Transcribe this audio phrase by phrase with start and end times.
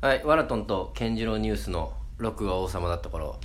[0.00, 3.36] はい、ワラトンと健次郎ニュースのロックが王様だった頃、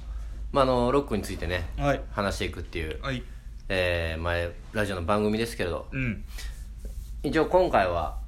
[0.51, 2.01] まあ、あのロックについてねはい。
[2.11, 3.23] 話していくっていう、はい。
[3.69, 5.87] えー前ラジオの番組ですけれど。
[5.91, 6.23] うん。
[7.23, 8.19] 一応今回は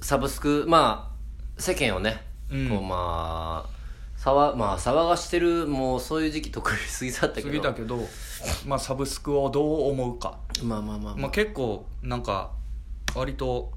[0.00, 1.12] サブスクま
[1.58, 2.68] あ世間をね、うん。
[2.68, 7.48] こうまあ騒,、まあ、騒がしてるもうそういう時期得意すぎだったけど。
[7.48, 7.98] 過ぎたけど
[8.68, 12.52] まあサブスクをどう思うか、まあまあまあ、まあ、結構なんか
[13.16, 13.72] 割と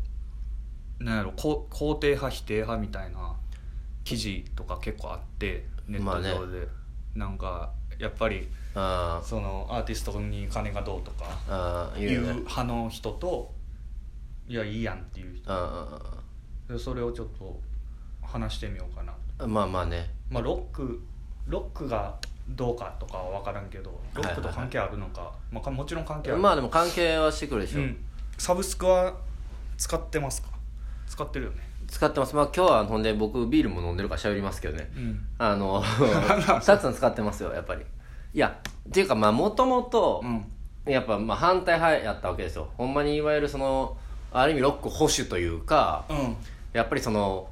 [1.00, 3.34] なんやろこ肯定派否定派みたいな
[4.07, 6.66] 記事とか結構あってネット上で、
[7.14, 13.54] なんかやっぱりあそのアーティストに金がどうとかい言う派の人と
[14.47, 16.80] いやいいやんっていう人。
[16.80, 17.60] それをちょっと
[18.21, 19.14] 話してみようかな。
[19.39, 20.10] ーまあまあね。
[20.32, 21.02] まあロック
[21.47, 27.97] ロックがどうかとかは分からんけどロックと関係あるのか、まあか、もちろん関係ある、まあでも関係はしてくるでしょ、うん、
[28.38, 29.18] サブスクは
[29.78, 30.47] 使ってますか？
[31.08, 32.36] 使ってるよね使ってます。
[32.36, 34.91] まあ今日はほんで僕ビールも飲んでるから喋りますけどね。
[34.95, 35.25] うん。
[35.38, 35.83] あの
[36.61, 37.85] サツさん使ってますよやっぱり。
[38.33, 40.45] いやっていうかまあもともとうん。
[40.85, 42.69] やっぱまあ反対派やったわけですよ。
[42.77, 43.97] ほんまにいわゆるその
[44.31, 46.35] ある意味ロック保守というかうん。
[46.73, 47.49] やっぱりその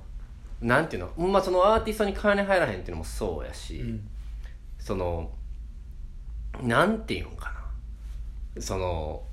[0.62, 4.08] なんていうのほんまそのアーティストに金入らへんっていうのもそうやし、うん。
[4.78, 5.32] その
[6.62, 7.52] なんていうんか
[8.56, 8.62] な。
[8.62, 9.24] その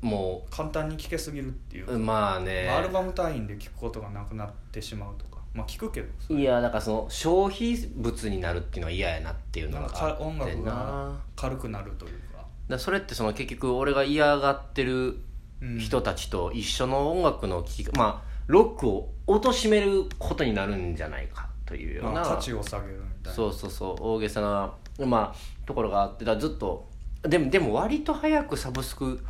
[0.00, 5.38] も簡単に聴けすぎるっていう、うまあね、まあアルバム単位で聴くことがなくなってしまうとか。
[5.54, 10.72] まあ聞くけどいやだからその消費物になるっていうのは嫌やなっていうのなんがあってか音楽な。
[10.72, 12.44] が軽くなるというか。
[12.68, 15.18] だそれってその結局俺が嫌がってる
[15.60, 15.78] うん。
[15.78, 23.32] 人たちと一緒の音楽の聴きまあロックを貶めることになるんじゃないかというような、まあ、価値を下げるみたいな。
[23.32, 23.96] そうそうそう。
[24.00, 24.72] 大げさな、
[25.06, 26.88] まあ、ところがあってだからずっと
[27.22, 29.20] でもでも割と早くサブスク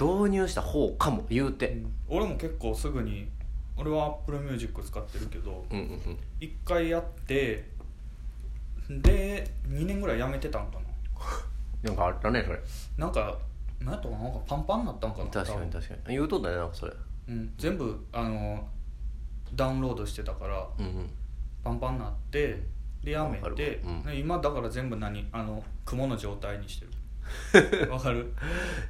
[0.00, 1.92] 導入した方かも言うて、うん。
[2.08, 3.28] 俺も結構すぐに
[3.76, 6.18] 俺は Apple Music 使ってるけどうん、うんうん。
[6.40, 7.70] 1回やって
[8.88, 10.82] で2年ぐらいやめてたんかな。
[11.82, 12.60] なんかあったねそれ。
[12.96, 13.38] なんか
[13.80, 15.30] なんやったかななんかパンパンになったんかな。
[15.30, 16.00] 確かに確かに。
[16.08, 16.92] 言うとったねなそれ。
[17.28, 18.68] うん、全部あの
[19.54, 21.10] ダウンロードしてたからうんうん。
[21.62, 22.62] パンパンになって
[23.02, 23.50] でやめて、わ。
[23.50, 24.02] うん。
[24.04, 26.92] で今だから全部何あの雲の状態にしてる
[27.90, 28.32] わかる？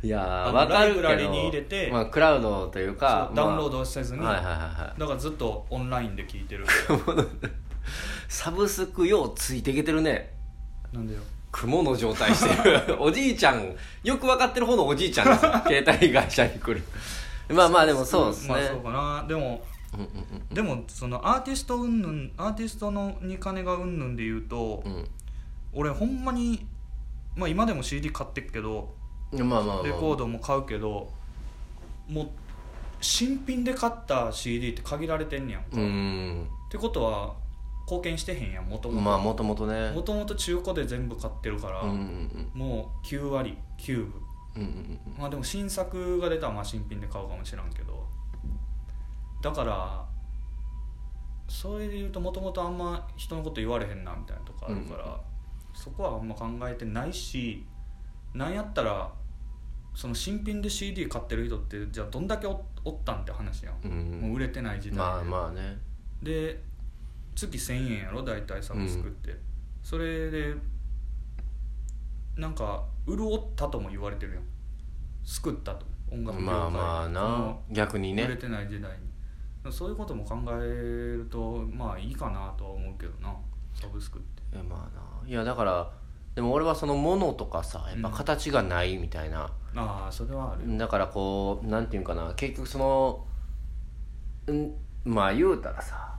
[0.02, 1.08] いやわかるけど。
[1.08, 5.00] ライブラリに入れてまあ、クラウドというかそうダウンロードドせずに、はいはいはいはい。
[5.00, 6.66] だからずっとオンラインで聞いてる。
[8.28, 10.32] サブスクようついていけてるね。
[10.92, 11.20] なんでよ？
[11.50, 12.96] 雲の状態してる。
[13.02, 15.44] おじいちゃんよく分かってる方のおじいちゃんです。
[15.44, 16.82] よ 携帯会社に来る。
[17.54, 19.24] まあまあでもそうですね、まあそうかな。
[19.28, 19.62] でも
[19.92, 20.54] うんうん。
[20.54, 25.04] でもそのアーティスト云々アーティストのに金が云々で言うと、うん。
[25.74, 26.66] 俺ほんまに
[27.36, 28.94] まあ今でも CD 買ってっけど
[29.32, 29.86] うんまあまあまあ。
[29.86, 31.10] レコードも買うけど
[32.08, 32.28] もう
[33.00, 37.34] 新品で買った CD って限られてんねやんか、うっんてことは
[37.84, 39.00] 貢献してへんやんもともと。
[39.00, 39.90] まあもともとね。
[39.90, 44.22] もともと中古で全部買ってるから、うんうんもう9割9分。
[44.54, 48.06] うんうんうんまあでも新作が出たらまあ新品で買うかもしらんけど。
[49.42, 50.04] だから
[51.48, 55.20] それで言うともともとあんま人のこと言われへんなみたいなとこあるから、
[55.74, 57.64] そこはあんま考えてないし
[58.34, 59.12] なんやったら
[59.94, 64.20] その新品で CD 買ってる人ってじゃあどんだけおおったんって話やん、うん。
[64.20, 65.78] もう売れてない時代で、まあまあね。
[66.22, 66.62] で
[67.34, 68.22] 月1000円やろ？
[68.22, 69.36] 大体サブスクって、
[69.82, 70.54] それで
[72.36, 74.42] なんか潤ったとも言われてるやん。
[75.24, 75.86] 救ったと。
[76.10, 76.54] 音楽業界。
[76.54, 78.24] まあまあそなの逆にね。
[78.24, 78.90] 売れてない時代
[79.64, 79.70] に。
[79.70, 83.32] そういうことも考えるとまあいいかなとは思うけどな
[83.74, 84.56] サブスクって。
[84.56, 85.28] いやまあな。
[85.28, 85.90] いやだから
[86.34, 90.78] でも俺はそのものとかさやっぱ形がないみたいな、ああそれはある。
[90.78, 93.26] だからこうなんていうんかな結局その
[94.52, 94.72] ん
[95.04, 96.14] まあ言うたらさ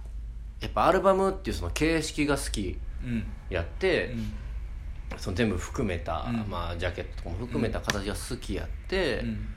[0.61, 3.25] やっぱアルバムっていうその形式が好きうん。
[3.49, 4.33] やって、うん。
[5.17, 6.49] その全部含めた、うん。
[6.49, 9.47] まあ、ジャケットとかも含めた形が好きやって、うん。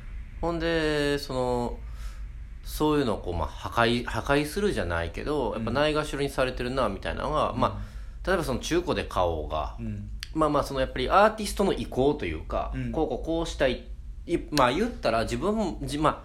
[0.41, 1.79] ほんでその
[2.67, 10.11] そういうのをこう、まあ、破壊破壊するじゃないけどやっぱないがしろにされてるなみたいなのが、まあ、例えばその中古で買おうが、うん。
[10.35, 12.93] まあまあそのやっぱりアーティストの意向というか、うん。
[12.93, 13.85] こうこうこうしたい
[14.27, 16.25] いまあ言ったら自分もじま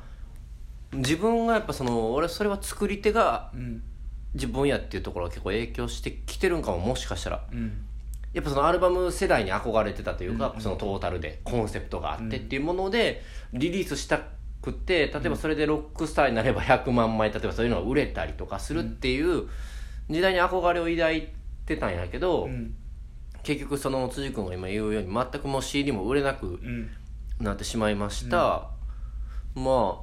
[0.92, 3.84] あ自分がやっぱその俺それは作り手がうん。
[4.34, 7.46] 自分やっていうところが結構影響してきてるんかももしかしたら。
[7.52, 7.86] うん。
[8.34, 13.22] やっぱそのアルバム世代に憧れてたというか、うんそのトータルでコンセプトがあってっていうもので
[13.54, 14.20] リリースした
[14.62, 19.48] くて例えばそれでロックスターになれば100万枚例えばそういうのが売れたりとかするっていう
[20.10, 21.28] 時代に憧れを抱い
[21.66, 22.76] てたんやけど、うん。
[23.44, 26.90] 結局その辻君が今言うように全くもう CD も売れなくうん。
[27.44, 28.70] なってしまいました、
[29.56, 30.00] ま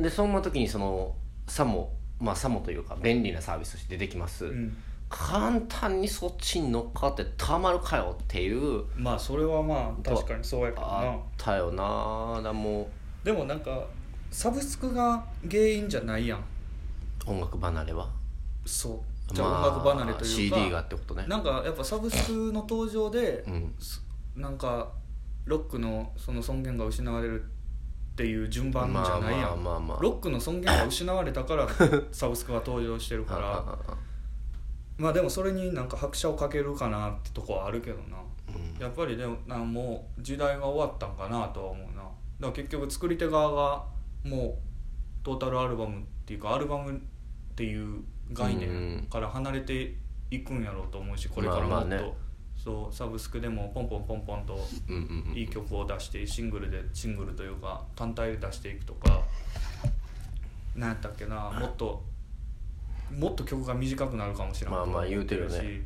[0.00, 1.14] あでそんな時にその
[1.46, 4.76] さもまあさもというか便利なサービスとして出てきます、うん。
[5.08, 12.42] 簡単にそっちに乗っかってたまるかよっていうまあそれはまあ確かにそうやけどあなったよな。
[12.42, 12.88] だも
[13.26, 13.84] でもなんか
[14.30, 16.38] サブスクが原因じゃないやん。
[16.38, 16.42] う
[17.26, 18.08] 音楽離れは？
[18.64, 19.34] そう。
[19.34, 21.24] じゃあま音楽離れというか、CD がってことね。
[21.26, 23.74] なんかやっぱサブスクの登場でう、ん。
[24.36, 24.92] なんか
[25.44, 27.46] ロックのその尊厳が失われるっ
[28.14, 31.66] ていう順番じゃないやん、まあまあまあまあロックの尊厳が失われたから
[32.12, 33.40] サブスクが登場してるから。
[33.40, 33.96] あああ
[34.98, 38.18] まあでもそれになんか拍車をかけるかなってとこはあるけどな。
[38.54, 38.80] うん。
[38.80, 42.02] やっぱりでもなんもう時代が終わったんかなとは思うな
[42.40, 43.84] だから結局作り手側が
[44.24, 44.54] もう
[45.22, 46.94] トータルアルバムっていうかアルバムっ
[47.54, 48.02] ていう
[48.32, 49.94] 概念から離れて
[50.30, 52.12] いくんやろうと思うしこれからもっと、まあまあね。
[52.56, 54.58] そうサブスクでもポンポンポンポンと
[55.34, 59.22] いい曲を出してシングルでシングルというか単体で出していくとか
[60.74, 62.02] 何やったっけなもっと
[63.16, 65.82] もっと曲が短くなるかもしれないまあまあ言うてるし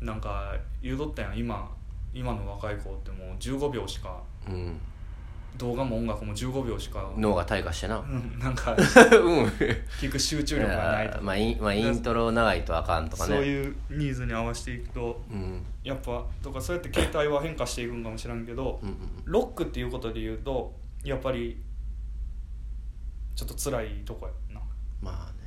[0.00, 1.74] なんか言うとったやん今
[2.14, 4.80] 今の若い子ってもう15秒しかうん
[5.56, 7.98] 動画も音楽も15秒しか、脳が退化してな。
[7.98, 9.44] うんなんか うん。
[10.00, 11.06] 聞く集中力がない。
[11.08, 13.36] とか、まあインまあイントロ長いとあかんとかね。
[13.36, 15.64] そういうニーズに合わせていくとうん。
[15.84, 21.60] やっぱとかそうやって携帯は変化していくんかもしらんけど、うんうんロックっていうことで言うとやっぱり
[23.34, 24.60] ちょっと辛いとこやな。
[25.00, 25.38] まあね。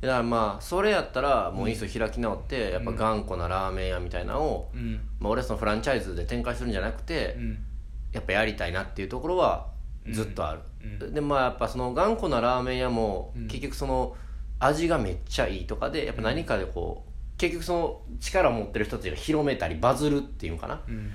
[0.00, 5.00] だからまあそれやったらもういっそ開き直ってやっぱ頑固なラーメン屋みたいなのを、うん。
[5.20, 7.64] まあ、俺はそのフランチャイズで展開するんじゃなくて、うん
[8.12, 9.68] やっぱやりたいなっていうところは
[10.10, 11.14] ずっとある、うん。
[11.14, 13.48] でまあやっぱその頑固なラーメン屋もうん。
[13.48, 14.16] 結局その
[14.58, 20.74] 味がめっちゃいいとかでやっぱ何かでこう結局その力を持ってる人たちが広めたりバズるっていうのかな？
[20.74, 21.12] っうん。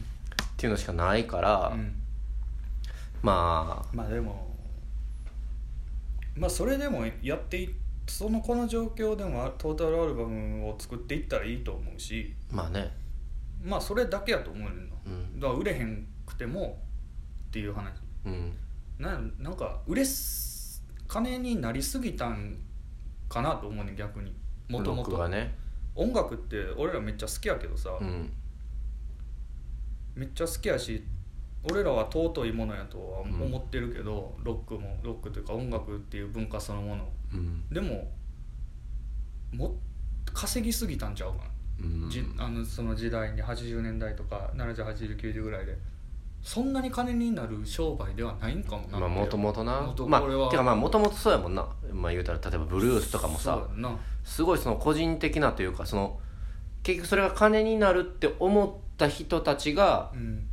[0.57, 1.93] ていうのしかないから、うん。
[3.21, 3.95] まあ。
[3.95, 4.55] まあでも
[6.35, 7.75] まあそれでもやってい
[8.07, 12.91] そのこの状況でもトータルアルバムを作っていったらいいと思うしまあね。
[13.63, 15.39] まあそれだけやと思うねんなうん。
[15.39, 16.79] だから売れへんくても
[17.55, 17.89] っていう話。
[18.25, 18.53] うん。
[18.99, 22.57] なんなんか売れす金になりすぎたん
[23.29, 24.35] かなと思うねん逆に。
[24.67, 25.29] もとロもと
[25.95, 28.33] 音楽って俺らめっちゃ好きやけどさ、うん。
[30.15, 31.05] めっちゃ好きやし
[31.71, 37.07] 俺らは尊いものやとは思ってるけど、ロックもロックというか音楽っていう文化そのもの。
[37.33, 37.69] うん。
[37.69, 38.11] でも
[39.53, 39.79] も
[40.33, 41.43] 稼ぎすぎたんちゃうかな、
[42.03, 42.09] うん。
[42.09, 45.77] じあのその時代に80年代とか708090ぐらいで
[46.45, 48.99] そんなに金になる商売ではないんかもな。
[48.99, 49.81] まあもともとな。
[49.81, 51.65] 元まあてかまあもともとそうやもんな。
[51.91, 53.67] まあ言うたら例えばブルースとかもさ。
[54.23, 56.19] すごいその個人的なというかその
[56.83, 60.47] 結局それが金になるって思った人たちがうん。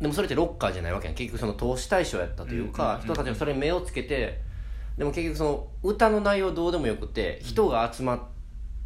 [0.00, 1.14] でもそれってロッカーじゃないわけやん。
[1.14, 4.40] 結局その投資対象やったというか、人たちがそれに目をつけて
[4.96, 8.20] でも結局その歌の内容どうでもよくて人が集まっ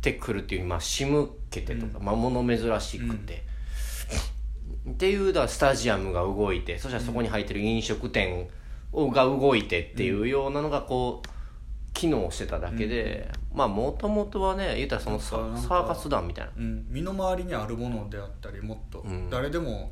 [0.00, 2.04] てくるっていうまあ仕向けてとか、うん。
[2.04, 3.44] まあ物珍しくて、
[4.92, 8.48] っていうだスタジアムが動いてそしたらそこに入ってる飲食店
[8.92, 11.28] をが動いてっていうようなのがこう
[11.92, 16.52] 機能してただけで、まあもともとはね言ったらそのサーカス団みたいな。
[16.56, 19.28] うん、身の回りにあるものであったりもっとうん。
[19.28, 19.90] 誰でも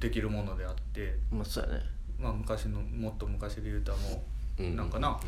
[0.00, 1.80] できるものであって、まあそうやね。
[2.18, 4.24] まあ、昔のもっと昔で言うたらも
[4.58, 5.18] ううなんかな、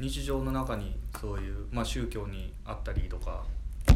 [0.00, 3.44] 日常の中にそういう、まあ、宗教にあったりとか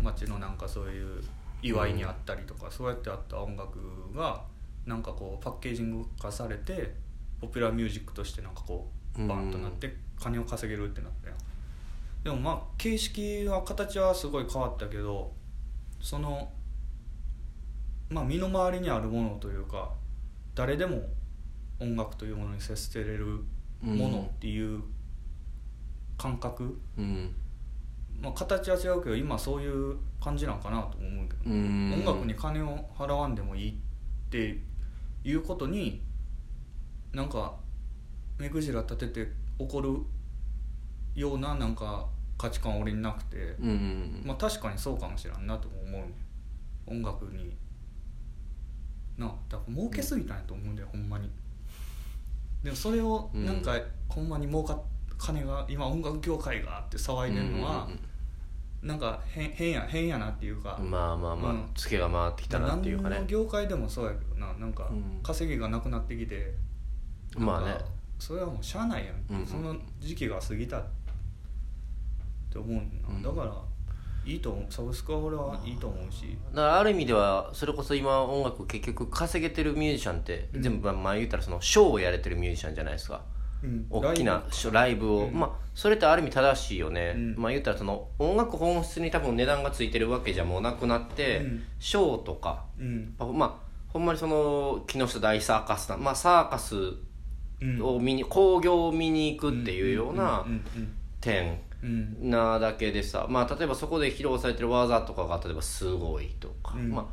[0.02, 1.22] 街のなんかそういう
[1.62, 3.78] 祝いにあったりとか、そうやってあった音楽
[4.14, 4.42] が
[4.86, 6.94] なんかこうパッケージング化されて
[7.40, 11.34] ポピュラーミュージックとしてなんかこうバーンとなって金を稼げるってなったよ。
[12.24, 15.32] でもまあ形式は形はすごい変わったけど
[16.00, 16.50] その
[18.10, 19.92] まあ身の回りにあるものというか
[20.54, 21.02] 誰でも
[21.80, 23.44] 音楽というものに接せれる
[23.82, 24.82] ものっていう
[26.16, 27.34] 感覚、うん
[28.20, 31.92] まあ、形は違うけど今そういう感じなんかなと思うけど、うん。
[31.94, 33.74] 音楽に金を払わんでもいいっ
[34.30, 34.58] て
[35.24, 36.02] いうことに
[37.12, 37.54] なんか
[38.38, 40.00] 目くじら立てて怒る
[41.14, 42.06] ようななんか
[42.36, 46.14] 価値観は俺になくて、うんうんまあ確かにそうかもしれんなとも思うね。
[46.86, 47.56] 音楽に。
[49.16, 51.28] なだから儲けすぎたんやと思うんだよほんまに。
[52.62, 53.76] でもそれをなんか、
[54.08, 54.82] ほんまに儲かっ
[55.18, 57.88] 金が今音楽業界がって騒いでるのは、
[58.82, 61.70] なんか変変や変やなっていうか、うんまあまあまあ、うん。
[61.74, 63.10] ツケが回ってきたなっていうかね。
[63.10, 65.20] 何の業界でもそうやけどななんかうん。
[65.22, 66.54] 稼ぎがなくなってきて、
[67.36, 67.76] まあね。
[68.18, 69.46] それはもうしゃあないやん、うんうん。
[69.46, 70.82] その時期が過ぎたっ
[72.52, 72.82] て思う
[73.22, 73.52] だから
[74.24, 74.66] いいと思う。
[74.72, 83.22] サブスクは俺はいいと思うし、だからある意味ではそれこそ今音楽結局稼げてるミュージシャンって、全部まあ言ったらそのショーをやれてるミュージシャンじゃないですか。
[83.32, 83.37] うん
[83.90, 85.34] 大きなライブを、うん。
[85.38, 87.34] まあそれってある意味正しいよね、うん。
[87.36, 91.64] まあ言ったらその音楽本質に多分値段がついてるわけじゃもうなくなって、うん。
[91.78, 92.64] ショーとか。
[92.78, 93.14] うん。
[93.18, 96.76] まあほんまにその木下大サーカスなまあサーカス
[97.60, 97.82] うん。
[97.82, 100.64] を見に興行を見に行くっていうようなうん
[101.20, 101.58] 点
[102.20, 106.90] なだけでさまあ例えばそこで披露されてる技とかが例えばすごいとか、うん。
[106.90, 107.08] ま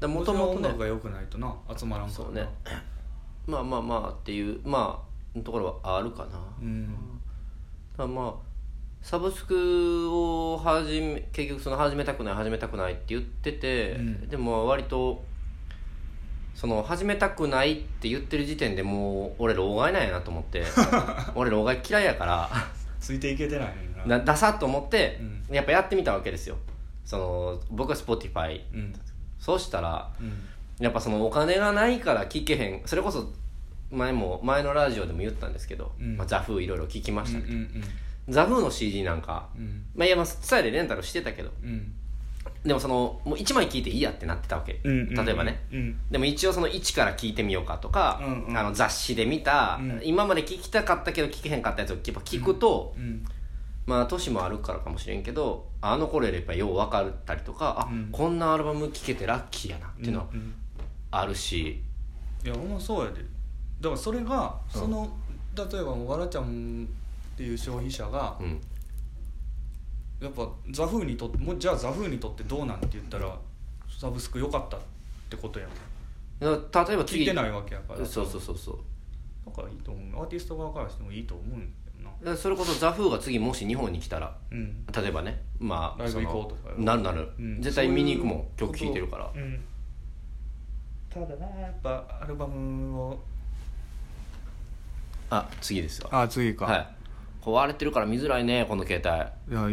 [0.00, 2.48] あももともとね音楽が良くないとな集まらんからそうね。
[3.46, 6.94] まあまあまあっていうまあところはあるかな、うん。
[7.96, 8.52] ただまあ
[9.00, 14.28] サブスクを始め結局その始めたくない始めたくないって言ってて、うん。
[14.28, 15.24] でも割と
[16.54, 20.64] その始めたくないって言ってる時点でもう俺老害なんやなと思って
[21.34, 22.50] 俺老害嫌いやから
[23.00, 23.68] ついていけてない
[24.06, 24.18] な。
[24.18, 25.18] なダサっと思って、
[25.50, 26.56] うやっぱやってみたわけですよ。
[27.04, 28.94] その僕は Spotify うん。
[29.38, 30.32] そうしたらうん。
[30.78, 32.82] やっぱそのお金がないから聞けへん。
[32.86, 33.32] それこそ
[33.92, 36.16] 前も前のラジオでも言ったんですけど、うん。
[36.16, 37.68] まあ、ザ・フーいろいろ聞きましたけど、うん
[38.28, 39.84] ザ・フーの CD なんか、うん。
[39.94, 41.92] まあ、いやまあツでレンタルしてたけどうん。
[42.64, 45.64] でもそのもう1枚聞いていいやってなってたわけ、うん例えばね。
[45.72, 45.98] うん。
[46.10, 48.56] でも一応その1から聞いてみようかとか、うんうん。
[48.56, 50.00] あの雑誌で見た、うん。
[50.04, 53.24] 今まで聞きたかったけど聞けへんかったやつをやっぱ聞くと、うん。
[53.86, 58.08] まあ年もあるからかもしれんけどあの頃よりやっぱよう分かったりとかあ、うん。
[58.12, 60.54] こんなアルバム聴けてラッキーやなっていうのはん。
[61.10, 61.82] あるし、
[62.44, 63.20] いやほんまそうやで
[63.82, 65.10] だからそれがその、
[65.56, 66.88] 例えばわらちゃん
[67.34, 68.60] っていう消費者がうん。
[70.20, 73.36] やっぱザフーにとってじゃあザフーにとってどうなんて言ったら
[73.90, 74.80] サブスク良かったっ
[75.28, 75.68] てことやん。
[76.40, 77.20] 例えば次。
[77.20, 78.06] 聞いてないわけやから。
[78.06, 78.78] そうそうそうそう。
[79.46, 80.22] だからいいと思う。
[80.22, 81.72] アーティスト側からしてもいいと思うん
[82.24, 84.86] だそれこそザ・フーが次もし日本に来たらうん。
[84.86, 86.74] 例えばねまあライブ行こうとか。
[86.78, 87.60] なるなる、うん。
[87.60, 89.32] 絶対見に行くもん曲聴いてるから。
[89.34, 89.60] うん。
[91.10, 93.18] ただなやっぱアルバムを
[95.34, 96.10] あ次ですわ。
[96.12, 96.86] あ次はい。
[97.42, 99.02] 壊れてるから見づらいねこの携
[99.48, 99.54] 帯。
[99.56, 99.68] いや